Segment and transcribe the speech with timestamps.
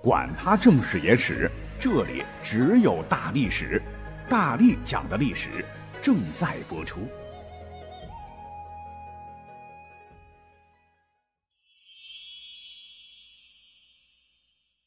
[0.00, 3.82] 管他正史野史，这里只有大历史，
[4.28, 5.64] 大力讲的历史
[6.00, 7.00] 正在播出。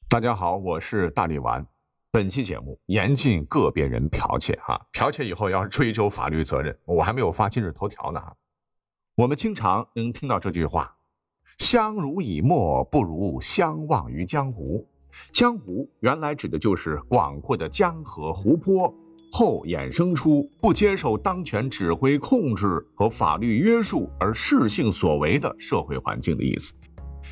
[0.07, 1.65] 大家好，我是大力丸。
[2.09, 6.77] 本期节目严禁个别人剽窃哈，剽窃以后要追究法律责任。
[6.85, 8.21] 我还没有发今日头条呢。
[9.15, 10.95] 我们经常能听到这句话
[11.59, 14.87] ：“相濡以沫，不如相忘于江湖。”
[15.31, 18.93] 江湖原来指的就是广阔的江河湖泊，
[19.31, 26.73] 后衍生出不接受当权指挥控制和法律约束而适性所为的社会环境的意思。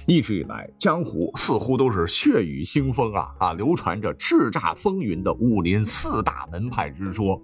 [0.05, 7.41] 一直以来，江湖似乎都是血雨腥风啊啊，流传着叱咤风云的武林四大门派之说。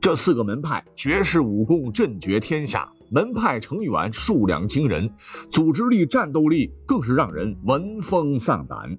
[0.00, 5.10] 这四个门派绝世武功震绝天下，门派成员数量惊人，
[5.48, 8.98] 组织力、战斗力更是让人闻风丧胆。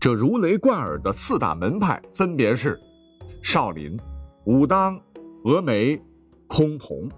[0.00, 2.80] 这如雷贯耳的四大门派分别是：
[3.42, 4.00] 少林、
[4.46, 4.98] 武当、
[5.44, 5.94] 峨眉、
[6.48, 7.10] 崆峒，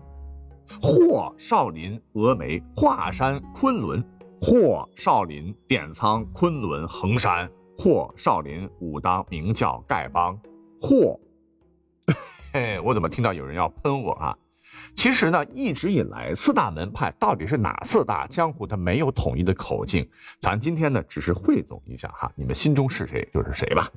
[0.82, 4.04] 或少林、峨眉、华山、昆仑。
[4.44, 7.46] 或少林、点苍、昆仑、衡山；
[7.78, 10.36] 或少林、武当、明教、丐帮；
[10.80, 11.20] 或，
[12.52, 14.36] 嘿，我怎么听到有人要喷我啊？
[14.94, 18.26] 其实呢，一直以来四大门派到底是哪四大？
[18.26, 20.08] 江湖它没有统一的口径。
[20.38, 23.90] 咱今天呢，只是汇总一下哈，你们心中是谁就是谁吧。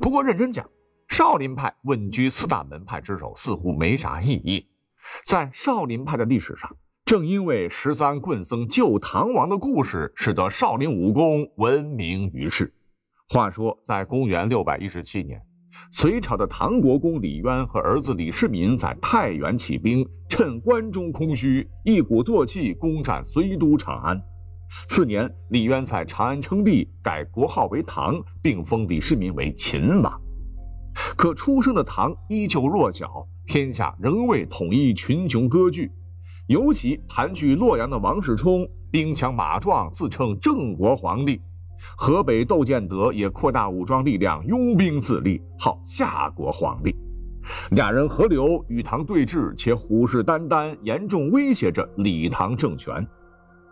[0.00, 0.68] 不过认真讲，
[1.08, 4.66] 少林派稳居四大门派之首，似乎没啥意义。
[5.24, 6.74] 在少林派的历史上。
[7.04, 12.72] 正因为十三棍僧救唐王的故事，使得少林武功闻名于世。
[13.28, 15.38] 话说，在公元六百一十七年，
[15.90, 24.20] 隋朝的唐国公李渊和儿子李世民在太原起兵，趁关中空虚，一鼓作气攻占隋都长安。
[24.88, 30.20] 次年，李渊在长安称帝，改国号为唐，并封李世民为秦王。
[31.16, 35.90] 可出生的唐依旧弱小，天下仍未统一，群雄割据。
[36.46, 41.38] 尤其盘踞洛阳的王世充兵强马壮，自称郑国皇帝；
[41.96, 46.94] 河北窦建德也扩大武装力量，拥兵自立，号夏国皇帝。
[47.72, 53.06] 俩人合流与唐对峙，且虎视眈眈，严重威胁着李唐政权。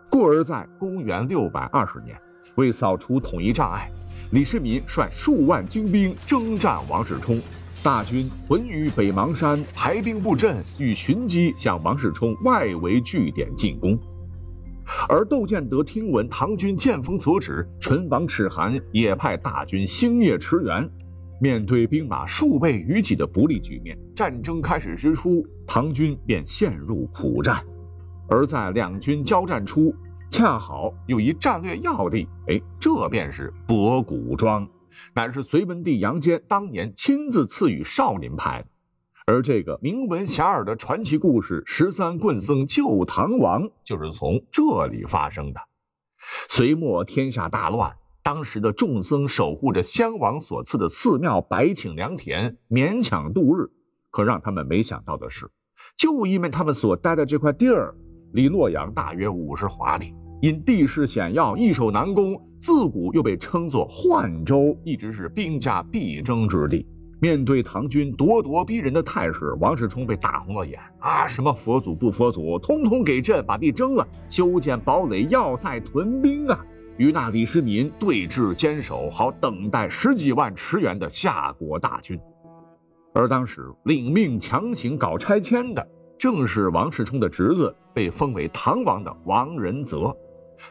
[0.09, 2.15] 故而在公元六百二十年，
[2.55, 3.91] 为扫除统一障碍，
[4.31, 7.41] 李世民率数万精兵征战王世充。
[7.81, 13.99] 大军屯于北邙山，排兵布阵，欲寻机向王世充外围据点进攻。
[15.09, 20.89] 而窦建德听闻唐军见风所指，唇亡齿寒，也派大军星夜驰援。
[21.41, 27.63] 面对兵马数倍于己的不利局面，战争开始之初，唐军便陷入苦战。
[28.29, 29.93] 而在两军交战初，
[30.29, 34.67] 恰好有一战略要地，哎，这便是博古庄。
[35.13, 38.67] 乃是隋文帝杨坚当年亲自赐予少林派的，
[39.25, 45.61] 而这个名闻遐迩的传奇故事——十三棍僧救唐王，就是从这里发生的。
[46.49, 53.69] 隋末天下大乱，当时的众僧守护着襄王所赐的寺庙，百顷良田，勉强度日。
[54.11, 55.49] 可让他们没想到的是，
[55.97, 57.95] 就因为他们所待的这块地儿
[58.33, 60.13] 离洛阳大约五十华里。
[60.41, 66.85] 因地势险要，易守难攻，自古又被称作浣州，一直是兵家必争之地。
[67.23, 71.25] 面对唐军咄咄逼人的态势，王世充被打红了眼啊！
[71.25, 76.59] 什么佛祖不佛祖，通通给朕把地征了，修建堡垒要塞，屯兵啊！
[76.97, 82.19] 与那李世民对峙坚守，好等待十几万驰援的夏国大军。
[83.13, 85.87] 而当时领命强行搞拆迁的，
[86.19, 90.13] 正是王世充的侄子，被封为唐王的王仁泽。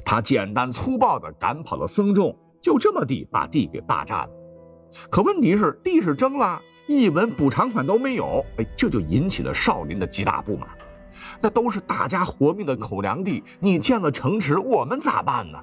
[0.05, 4.42] 他简单粗暴地赶跑了僧众，就这么地把地给霸占了。
[5.11, 8.45] 可问题是，地是征了，一文补偿款都没有。
[8.57, 10.69] 哎，这就引起了少林的极大不满。
[11.41, 15.59] 那都是大家活命的口粮地，你建了城池，我们咋办呢？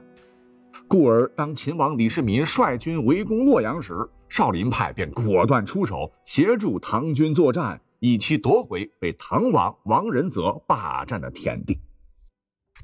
[0.88, 11.80] 故而，当秦王李世民率军围攻洛阳时，少林派便果断出手，协助唐军作战，以期夺回被唐王王仁泽霸占的田地。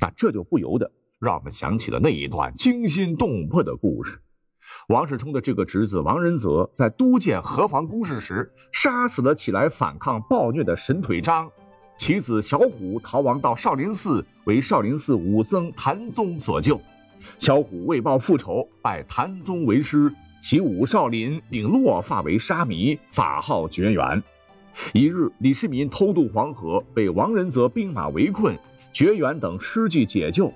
[0.02, 0.92] 那这就不由得。
[1.18, 4.20] 让我们想起了那一段惊心动魄的故事。
[4.90, 11.50] 王世充的这个侄子王仁泽在督建河防工事时，杀死了起来反抗暴虐的神腿张，
[11.98, 16.80] 其子小虎逃亡到少林寺，为少林寺武僧谭宗所救。
[17.38, 24.22] 小虎为报复仇，拜谭宗为师，其武少林，并落发为沙弥，法号觉元。
[24.94, 28.56] 一日，李世民偷渡黄河，被王仁泽兵马围困，
[28.92, 30.52] 觉元等失计解救。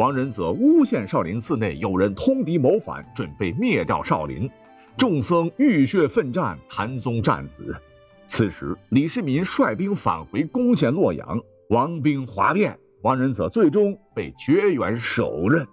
[0.00, 4.50] 王仁则诬陷少林寺内有人通敌谋反，准备灭掉少林，
[4.96, 7.76] 众僧浴血奋战，谭宗战死。
[8.24, 11.38] 此时，李世民率兵返回，攻陷洛阳，
[11.68, 15.68] 王兵哗变，王仁则最终被绝远手刃。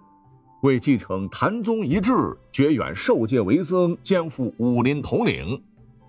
[0.62, 2.12] 为继承谭宗遗志，
[2.52, 5.58] 绝远受戒为僧，肩负武林统领。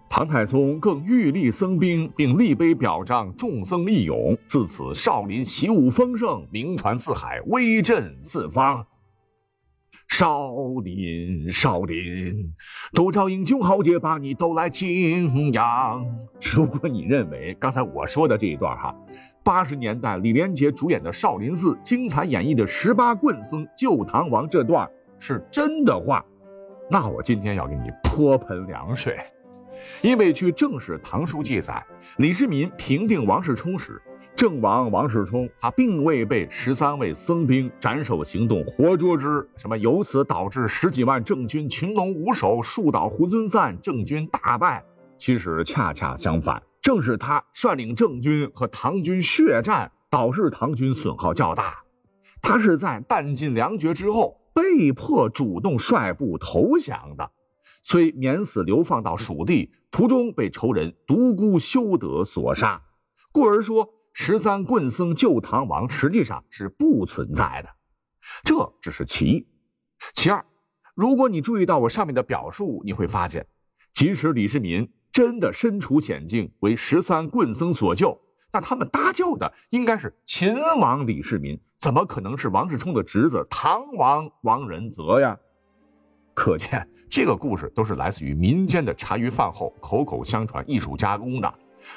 [0.10, 4.36] 唐太宗更御立僧兵，并立碑表彰众僧义勇。
[4.48, 8.84] 自此，少林习武丰盛，名传四海，威震四方。
[10.08, 10.52] 少
[10.84, 12.52] 林，少林，
[12.92, 16.04] 多少英雄豪杰把你都来敬仰。
[16.56, 18.94] 如果你认为刚才我说的这一段哈，
[19.44, 24.90] 八十年代李连杰主演的《少林寺》精彩演绎的十八棍僧救唐王这段
[25.20, 26.26] 是真的话，
[26.90, 29.16] 那我今天要给你泼盆凉水。
[30.02, 31.86] 因为据正史唐书记载，
[32.18, 34.02] 李世民平定王世充时，
[34.36, 44.84] 郑王王世充他并未被十三位僧兵斩首行动活捉之，什么由此导致十几万郑军群龙无首，树倒猢狲散，郑军大败。
[45.18, 51.78] 其实恰恰相反，正是他率领郑军和唐军血战，导致唐军损耗较大。
[52.42, 57.30] 他是在弹尽粮绝之后，被迫主动率部投降的。
[57.82, 62.82] 虽免死流放到蜀地，途中被仇人独孤修德所杀，
[63.32, 67.70] 故而说十三棍僧救唐王实际上是不存在的。
[68.44, 69.48] 这只是其一。
[70.14, 70.46] 其二，
[70.94, 73.46] 如果你注意到我上面的表述，你会发现，
[73.92, 78.20] 即使李世民真的身处险境，为十三棍僧所救，
[78.52, 85.38] 那他们搭救的应该是秦王李世民，怎么可能是王世充的侄子唐王王仁泽呀？
[86.40, 91.54] 可见，这个故事都是来自于民间的茶余饭后口口相传、艺术加工的。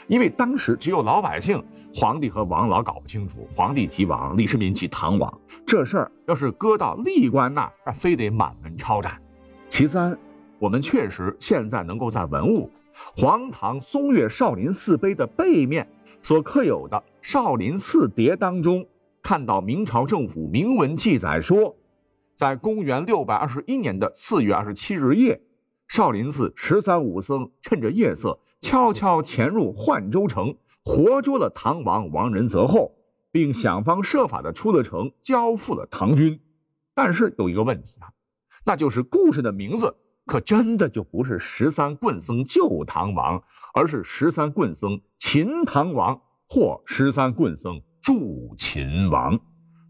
[0.08, 1.62] 因为当时只有老百姓，
[1.94, 5.32] 皇帝和王老搞不清楚，皇帝即王，李世民即唐王，
[5.64, 9.16] 这事儿要是搁到历官那儿，那非得满门抄斩。
[9.68, 10.18] 其三，
[10.58, 12.68] 我们确实现在能够在文物
[13.16, 15.86] 黄唐松岳少林寺碑的背面
[16.20, 18.84] 所刻有的少林寺牒当中，
[19.22, 21.72] 看到明朝政府明文记载说。
[22.42, 25.40] 在公元六百二十一年的四月二十七日夜，
[25.86, 30.52] 少林寺十三武僧趁着夜色，悄悄潜入幻州城，
[30.84, 32.96] 活捉了唐王王仁泽后，
[33.30, 36.40] 并想方设法的出了城，交付了唐军。
[36.92, 38.10] 但是有一个问题啊，
[38.66, 39.94] 那就是故事的名字
[40.26, 43.40] 可真的就不是十三棍僧救唐王，
[43.72, 49.38] 而是十三棍僧擒唐王或十三棍僧助秦王。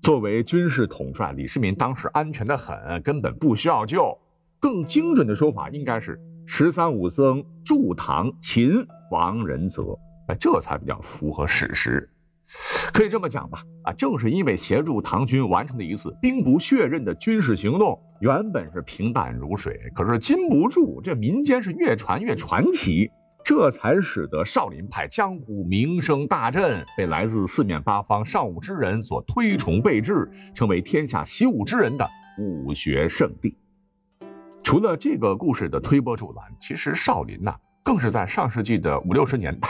[0.02, 4.18] 作为军事统帅，李世民当时安全的很，根本不需要救。
[4.58, 9.96] 更精准的说法应该是十三武僧助唐秦王仁泽，
[10.26, 12.10] 哎，这才比较符合史实。
[12.92, 23.08] 可以这么讲吧，啊，正是因为协助唐军完成的一次兵不血刃的军事行动，原本是平淡如水，可是禁不住这民间是越传越传奇。
[23.44, 32.08] 这才使得少林派江湖名声大振，被来自四面八方尚武之人所推崇备至，成为天下习武之人的
[32.38, 33.56] 武学圣地。
[34.62, 39.68] 除了这个故事的推波助澜，其实少林呐，更是在上世纪的五六十年代，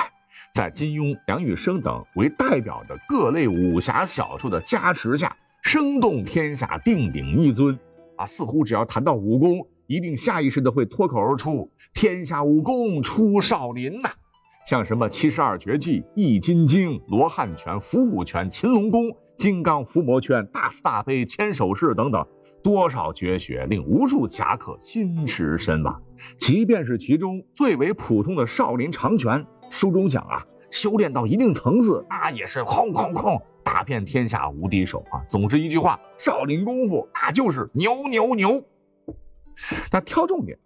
[0.52, 7.76] 在金庸、梁羽生等为代表的各类武侠小说的加持下，声动天下，定鼎一尊。
[8.16, 9.66] 啊，似乎只要谈到武功。
[9.86, 14.08] 一定下意识的会脱口而出：“天下武功出少林呐！”
[14.64, 22.24] 像什么七十二绝技、易筋经、罗汉拳、伏虎拳、擒龙功、金刚伏魔拳、大慈大悲千手式等等，
[22.62, 26.00] 多少绝学令无数侠客心驰神往。
[26.38, 35.18] 即便是其中最为普通的少林长拳，书中讲啊，修炼到一定层次，那也是哐哐哐打遍天下无敌手啊！
[35.26, 38.62] 总之一句话，少林功夫那就是牛牛牛。
[39.90, 40.58] 那挑重点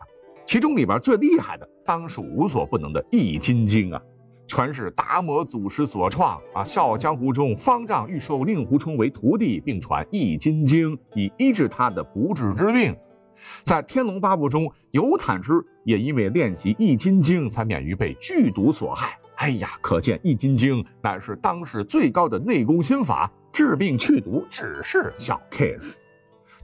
[0.45, 4.01] 其中里边最厉害的当属无所不能的《易筋经》啊，
[4.47, 6.63] 传是达摩祖师所创啊。
[6.65, 12.97] 《笑傲江湖》中，方丈欲收令狐冲为徒弟，并传《易筋经》以医治他的不治之病。
[13.63, 15.53] 在《天龙八部》中，尤坦之
[15.85, 19.19] 也因为练习《易筋经》才免于被剧毒所害。
[19.35, 25.97] 哎呀，可见《易筋经》乃是当时最高的内功心法，治病去毒只是小 case。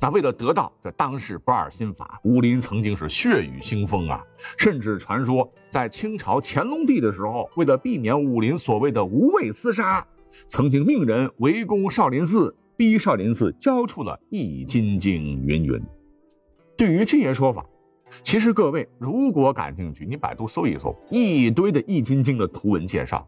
[0.02, 4.20] 那为了得到这当世不二心法，武林曾经是血雨腥风啊！
[4.58, 10.04] 甚至传说，在清朝乾隆帝的时候，为了避免武林所谓的无畏厮杀，
[10.48, 15.80] 曾经命人围攻少林寺，逼少林寺交出了《易筋经》云云。
[16.76, 17.64] 对于这些说法，
[18.10, 23.24] 其实各位如果感兴趣，你百度搜一搜，一堆的《易筋经》的图文介绍。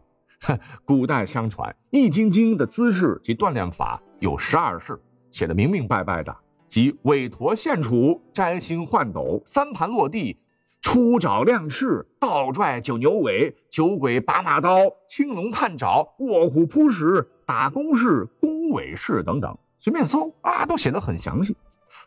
[0.83, 4.99] 古代相传，《易筋经》的姿势及锻炼法有十二式。
[5.31, 6.33] 写的明明白白的，
[6.67, 10.37] 即韦陀献杵、摘星换斗、三盘落地、
[10.81, 21.55] 出爪亮翅、倒拽九牛尾、九鬼拔马刀、青龙探爪、卧虎扑食、打公式、弓尾式等等，随便搜啊，都写的很详细。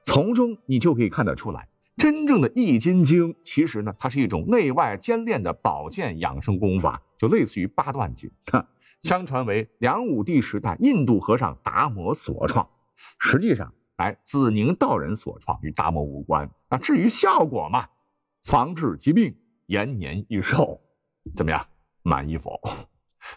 [0.03, 8.31] 从中你就可以看得出来，真正的易筋经其实呢，它是一种内外兼练的保健养生功法，就类似于八段锦。
[9.00, 12.69] 相传为梁武帝时代印度和尚达摩所创，
[13.21, 16.49] 实际上乃子宁道人所创，与达摩无关。
[16.71, 17.85] 那至于效果嘛，
[18.45, 19.37] 防治疾病，
[19.67, 20.81] 延年益寿，
[21.35, 21.61] 怎么样？
[22.02, 22.59] 满意否？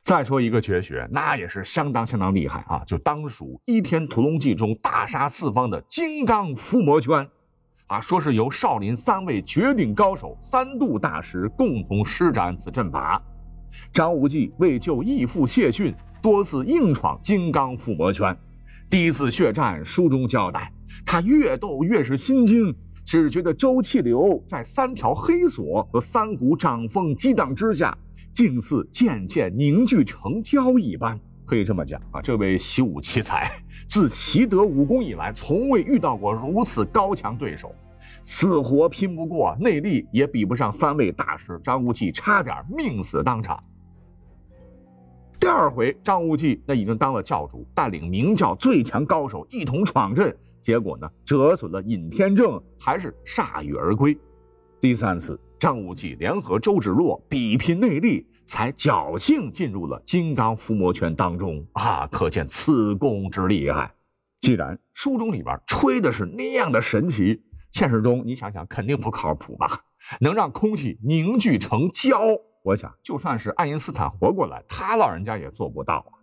[0.04, 7.28] 再说一个绝学，那也是相当相当厉害啊，就当属《倚天屠龙记》中大杀四方的金刚伏魔圈，
[7.88, 13.22] 啊，说是由少林三位绝顶高手三度大师共同施展此阵法。
[13.92, 18.38] 张无忌为救义父谢逊，多次硬闯金刚伏魔圈。
[18.92, 20.70] 第一次血战，书中交代，
[21.06, 27.98] 他越斗越是心惊，只觉得周气流在三条黑锁和三股掌风激荡之下，
[28.34, 31.18] 竟似渐渐凝聚成胶一般。
[31.46, 33.50] 可以这么讲啊，这位习武奇才
[33.88, 37.74] 自习得武功以来，从未遇到过如此高强对手。
[38.24, 43.58] 死活拼不过，内力也比不上三位大师，张无忌差点命死当场。
[45.42, 50.32] 第二回，张无忌那已经当了教主，带领明教最强高手一同闯阵，
[50.62, 54.16] 结果呢，折损了尹天正，还是铩羽而归。
[54.80, 62.06] 第三次，张无忌联合周芷若比拼内力，才侥幸进入了金刚伏魔圈当中啊！
[62.12, 63.92] 可见此功之厉害。
[64.42, 67.42] 既然书中里边吹的是那样的神奇。
[67.72, 69.82] 现实中，你想想，肯定不靠谱吧？
[70.20, 72.20] 能让空气凝聚成胶，
[72.64, 76.14] 我想就算是爱因斯坦活过来，他老人家也做不到啊。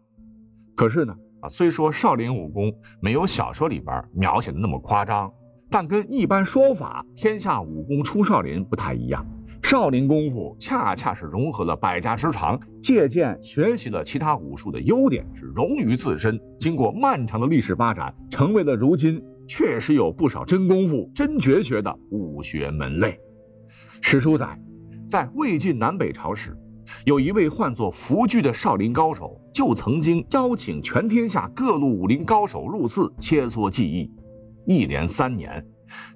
[0.77, 5.33] 可是呢，啊，虽说少林武功没有小说里边描写的那么夸张，
[5.69, 9.27] 但跟一般说法“天下武功出少林”不太一样。
[9.61, 16.41] 少林功夫恰恰是融合了百家之长，借鉴学习了其他武术的优点，是融于自身。
[16.59, 19.23] 经过漫长的历史发展，成为了如今。
[19.49, 23.19] 确实有不少真功夫、真绝学的武学门类。
[24.03, 24.47] 史书载，
[25.09, 26.55] 在魏晋南北朝时，
[27.07, 34.13] 有一位唤作福聚的少林高手，就曾经邀请全天下各路武林高手入寺切磋技艺。
[34.67, 35.67] 一连三年，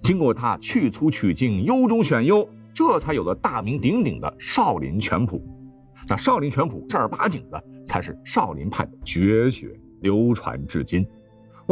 [0.02, 5.42] 经过他去粗取精、优中选优，这才有了大名鼎鼎的少林拳谱。
[6.06, 11.06] 那少林拳谱正儿八经的，才是少林派的绝学，流传至今。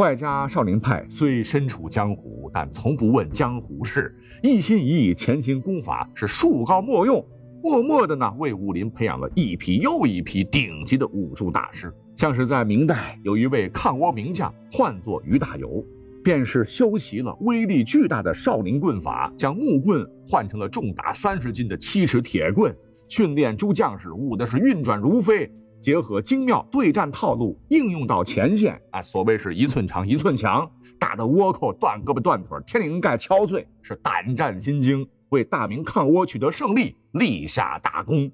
[0.01, 7.23] 外加少林派虽身处江湖，但从不问江湖事，一心一意潜心功法，是树高莫用。
[7.61, 11.93] 默默的呢，为武林培养了一批又一批顶级的武术大师。
[12.15, 15.85] 像是在明代，有一位抗倭名将，唤作于大猷，
[16.23, 22.75] 便是修习了威力巨大的少林棍法，将木棍换成了重达三十斤的七尺铁棍，
[23.07, 25.47] 训练诸将士舞的是运转如飞。
[25.81, 38.31] 结合精妙对战套路应用到前线，啊，所谓是一寸长一寸强，打得倭寇断胳膊断腿，天灵盖敲碎，是胆战心惊，为大明抗倭取得胜利立下大功。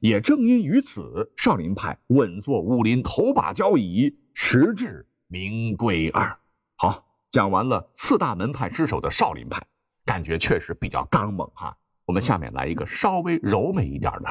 [0.00, 6.38] 也正因于此，少林派稳坐武林头把交椅，实至名归二。
[6.76, 9.60] 好，讲完了四大门派之首的少林派，
[10.04, 11.76] 感觉确实比较刚猛哈。
[12.06, 14.28] 我们下面来一个稍微柔美一点的。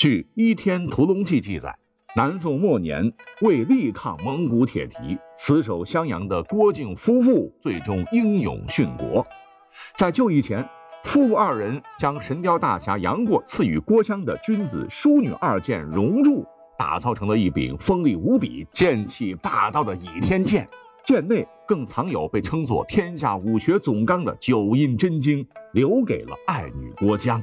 [0.00, 1.76] 据《倚天屠龙记》记载，
[2.16, 9.22] 南宋末年，为力抗蒙古铁蹄，死守襄阳的郭靖夫妇最终英勇殉国。
[9.94, 10.66] 在就义前，
[11.04, 16.46] 夫妇二人将神雕大侠杨过赐予郭襄的君子淑女二剑熔铸，
[16.78, 20.66] 打造成了一柄锋利无比、剑气霸道的倚天剑。
[21.04, 27.42] 剑内更藏有被称作天下武学总纲的九阴真经，留给了爱女郭襄。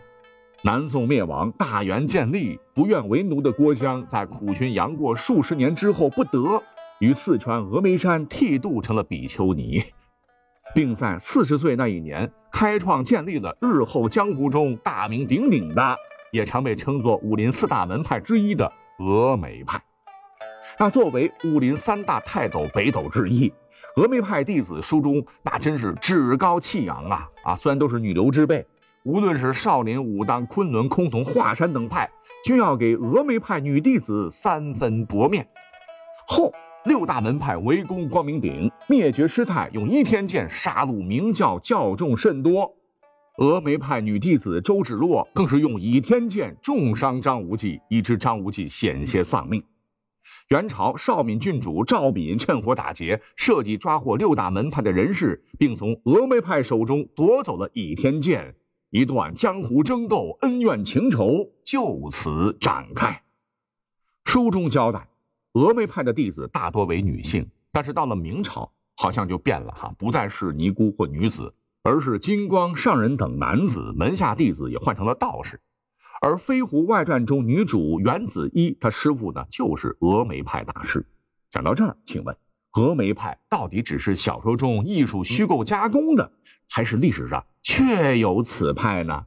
[0.63, 6.61] 南宋灭亡，大元建立，不愿为奴的郭襄，在苦寻杨过数十年之后不得，
[6.99, 9.83] 于四川峨眉山剃度成了比丘尼，
[10.73, 15.95] 并在四十岁那一年开创建立了日后江湖中大名鼎鼎的，
[16.31, 19.79] 也常被称作武林四大门派之一的峨眉派。
[20.79, 23.53] 那作为武林三大泰斗北斗之一，
[23.95, 27.55] 峨眉派弟子书中那真是趾高气扬啊啊！
[27.55, 28.65] 虽然都是女流之辈。
[29.07, 32.09] 无论是少林、武当、昆仑、崆峒、华山等派，
[32.43, 35.47] 均要给峨眉派女弟子三分薄面。
[36.27, 36.51] 后
[36.83, 42.69] 六大门派围攻光明顶，灭绝师太，用倚天剑杀戮明教教众甚多。
[43.37, 49.63] 峨眉派女弟子周芷若更是用倚天剑重伤张无忌，以致张无忌险些丧命。
[50.49, 58.53] 元朝少敏郡主赵敏趁火打劫，设计抓获六大门派的人士，并从峨眉派手中夺走了倚天剑，
[58.89, 63.21] 一段江湖争斗、恩怨情仇就此展开。
[64.23, 65.09] 书中交代，
[65.53, 71.53] 峨眉派的弟子大多为女性，但是到了明朝，好像就变了哈，不再是尼姑或女子，
[71.83, 75.59] 而是金光上人等男子，门下弟子也换成了道士。
[76.21, 81.05] 而《飞狐外传》中女主袁子衣，她师傅呢就是峨眉派大师。
[81.49, 82.35] 讲到这儿，请问
[82.71, 86.31] 峨眉派到底只是小说中艺术虚构加工的，
[86.69, 89.25] 还是历史上确有此派呢？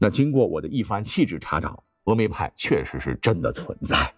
[0.00, 4.12] 那经过我的一番细致查找，峨眉派确实是真的存在。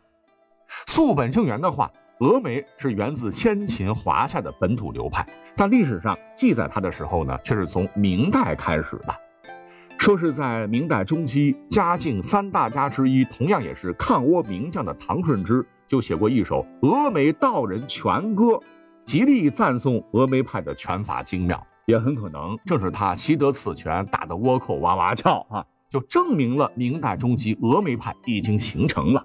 [0.86, 9.14] 溯本正源的话，峨眉是源自先秦华夏的本土流派，但历史上记载它的时候呢，却是从明代开始的。
[9.98, 18.44] 说是在明代中期，嘉靖三大家之一，同样也是抗倭名将的唐顺之，就写过一首《峨眉道人拳歌》，
[19.04, 21.62] 极力赞颂峨眉派的拳法精妙。
[21.86, 29.24] 也很可能正是他习得此拳，打得倭寇哇哇叫啊，就证明了明代中期峨眉派已经形成了。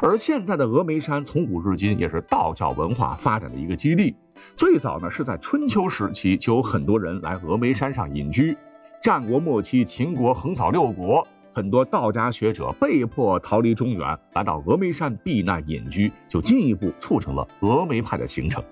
[0.00, 4.14] 而现在的峨眉山，从古至今也是道教文化发展的一个基地。
[4.54, 8.56] 最早呢，是在春秋时期，就有很多人来峨眉山上隐居。
[9.02, 18.62] 战国末期，秦国横扫六国，很多道家学者被迫逃离中原，来到峨眉山避难隐居，就进一步促成了峨眉派的形成。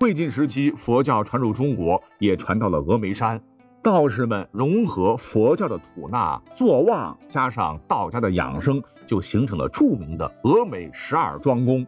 [0.00, 3.40] 魏晋时期，佛教传入中国，也传到了峨眉山，
[3.82, 11.84] 道士们融合佛教的吐纳、坐忘，加上道家的养生，就形成了著名的峨眉十二庄宫。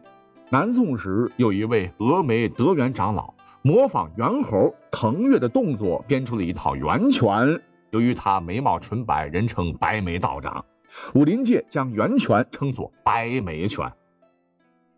[0.49, 3.33] 南宋时，有一位峨眉德元长老。
[3.61, 7.57] 模仿猿猴腾跃的动作，编出了一套猿拳。
[7.91, 10.65] 由于他眉毛纯白，人称白眉道长。
[11.13, 13.89] 武林界将猿拳称作白眉拳。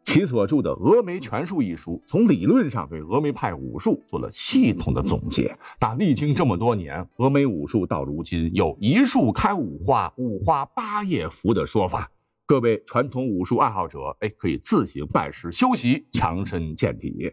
[0.04, 5.56] 其所著的《峨眉拳术》一书，从理论上对峨眉派武术做了系统的总结。
[5.80, 12.10] 但历经这么多年，峨眉武术到如今有一树开五花，五花八叶福的说法。
[12.46, 17.32] 各位传统武术爱好者，哎，可以自行拜师修习，强身健体。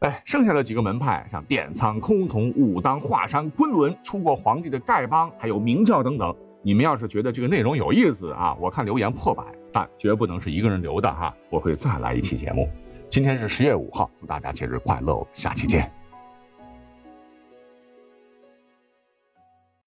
[0.00, 6.34] 哎，剩下的几个门派，像点苍、崆峒、武当、华山、昆仑，出过皇帝的丐帮，还有明教等等。
[6.62, 12.70] 你们要是觉得这个内容有意思啊，我看留言破百，但绝不能是一个人留的哈，我会再来一期节目。
[13.08, 16.03] 今天是十月五号，祝大家节日快乐，下期见。